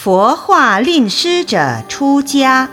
[0.00, 2.68] 佛化令师者出家。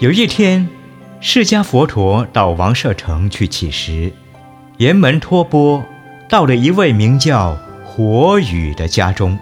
[0.00, 0.68] 有一天，
[1.20, 4.12] 释迦佛陀到王舍城去乞食，
[4.78, 5.84] 岩门托钵，
[6.28, 9.36] 到了一位名叫火雨的家中。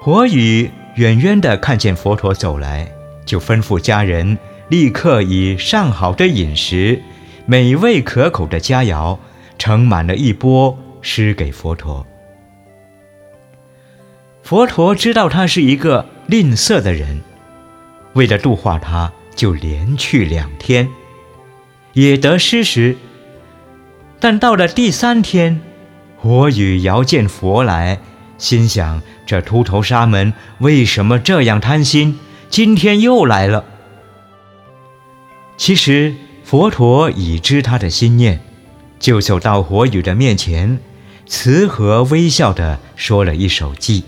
[0.00, 2.90] 火雨远远地看见佛陀走来，
[3.24, 4.36] 就吩咐家人
[4.68, 7.00] 立刻以上好的饮食、
[7.46, 9.16] 美味可口的佳肴
[9.58, 12.04] 盛满了一钵，施给佛陀。
[14.42, 17.20] 佛陀知道他是一个吝啬的人。
[18.14, 20.88] 为了度化他，就连去两天，
[21.92, 22.96] 也得施食。
[24.20, 25.60] 但到了第三天，
[26.16, 28.00] 火雨遥见佛来，
[28.36, 32.18] 心想：这秃头沙门为什么这样贪心？
[32.50, 33.64] 今天又来了。
[35.56, 38.40] 其实佛陀已知他的心念，
[38.98, 40.78] 就走到火雨的面前，
[41.26, 44.02] 慈和微笑地说了一首偈：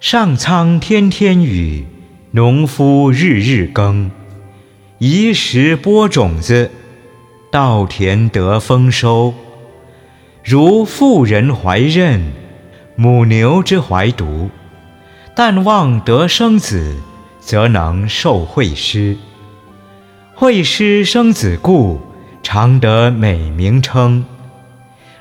[0.00, 1.86] 上苍天天雨。
[2.32, 4.10] 农夫日日耕，
[4.98, 6.70] 移时播种子，
[7.50, 9.32] 稻田得丰收。
[10.44, 12.20] 如妇人怀妊，
[12.94, 14.48] 母牛之怀犊，
[15.34, 16.96] 但望得生子，
[17.40, 19.16] 则能受惠施。
[20.34, 22.00] 惠施生子故，
[22.42, 24.24] 常得美名称。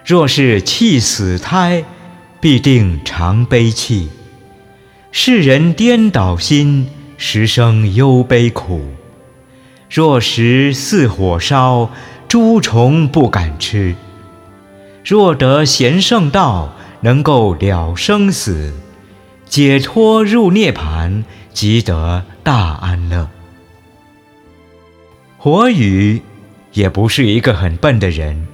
[0.03, 1.83] 若是弃死胎，
[2.39, 4.09] 必定常悲泣。
[5.11, 6.87] 世人颠倒心。
[7.17, 8.81] 时生忧悲苦，
[9.89, 11.89] 若食似火烧，
[12.27, 13.95] 诸虫不敢吃。
[15.03, 18.73] 若得贤圣道，能够了生死，
[19.45, 23.29] 解脱入涅盘，即得大安乐。
[25.37, 26.21] 火雨
[26.73, 28.47] 也不是一个很笨的人，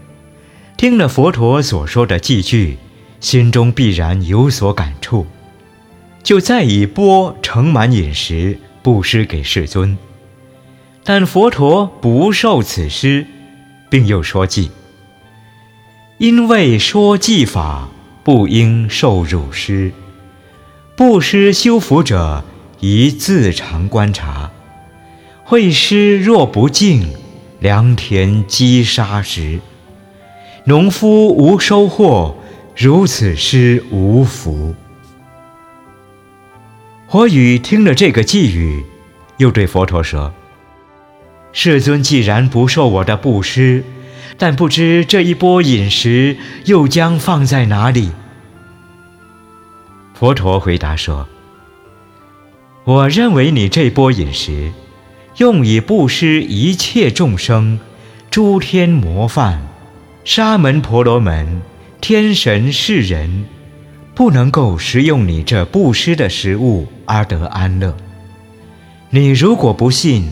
[0.76, 2.78] 听了佛陀所说的句句，
[3.22, 5.26] 心中必然有所感触。
[6.22, 9.98] 就再以钵盛满饮食布施给世尊，
[11.04, 13.26] 但佛陀不受此施，
[13.92, 14.70] 并又说偈
[16.18, 17.90] ：“因为说偈法，
[18.24, 19.92] 不应受汝施。
[20.96, 22.46] 布施修福者，
[22.80, 24.50] 宜自常观察。
[25.44, 27.14] 会施若不敬，
[27.60, 29.60] 良田积沙时。
[30.64, 32.38] 农夫无收获，
[32.78, 34.74] 如此施无福。”
[37.08, 38.86] 火雨听了这个寄语，
[39.36, 40.34] 又对佛陀说
[41.54, 43.84] ：“世尊既然不受我的布施，
[44.38, 48.12] 但不知这一钵饮食又将放在哪里？”
[50.14, 51.28] 佛陀回答说
[52.86, 54.72] ：“我认为你这钵饮食，
[55.38, 57.80] 用以布施一切众生、
[58.30, 59.62] 诸天魔梵、
[60.24, 61.62] 沙门婆罗门、
[62.00, 63.46] 天神世人。”
[64.14, 67.96] 不能够食用你这布施的食物而得安乐。
[69.10, 70.30] 你如果不信，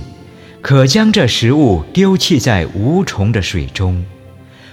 [0.62, 4.06] 可将这食物丢弃在无虫的水中，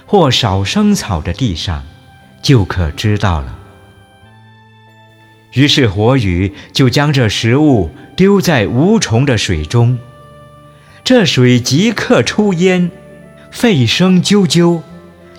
[0.05, 1.83] 或少生草的地上，
[2.41, 3.57] 就可知道了。
[5.53, 9.97] 于是火雨就将这食物丢在无虫的水中，
[11.03, 12.91] 这水即刻出烟，
[13.49, 14.81] 沸声啾啾。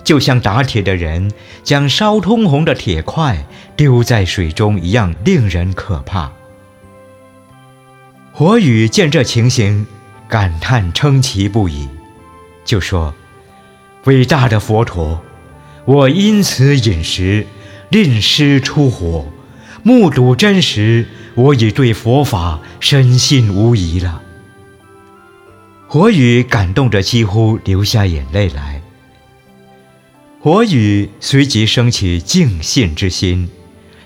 [0.03, 1.31] 就像打铁的人
[1.63, 3.45] 将烧通红的铁块
[3.75, 6.31] 丢在水中一样，令人可怕。
[8.31, 9.85] 火雨见这情形，
[10.29, 11.89] 感叹称奇不已，
[12.63, 13.15] 就说
[14.05, 15.21] ：“伟大的佛陀，
[15.85, 17.47] 我因此饮食，
[17.89, 19.25] 令师出火，
[19.81, 24.21] 目睹真实，我已对佛法深信无疑了。”
[25.89, 28.83] 火雨感动着，几乎流下眼泪来。
[30.39, 33.49] 火雨随即升起敬信之心，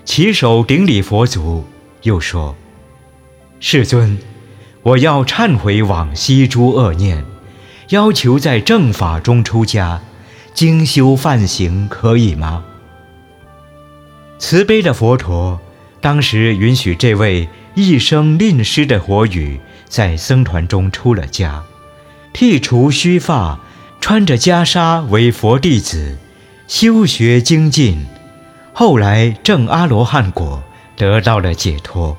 [0.06, 1.66] 起手顶礼佛祖，
[2.00, 2.56] 又说
[3.60, 4.18] ：“世尊，
[4.84, 7.24] 我要忏悔往昔诸恶念，
[7.88, 10.00] 要求在正法中出家，
[10.54, 12.64] 精修梵行，可以吗？”
[14.38, 15.58] 慈悲的佛陀
[16.00, 19.58] 当时允许这位一生吝施的火雨
[19.88, 21.62] 在僧团中出了家，
[22.32, 23.58] 剃除须发，
[24.00, 26.18] 穿着袈裟为佛弟子。
[26.66, 28.06] 修学精进，
[28.72, 30.62] 后来证阿罗汉果，
[30.96, 32.16] 得到了解脱。